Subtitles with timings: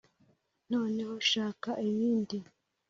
[0.71, 2.37] noneho shaka ibindi.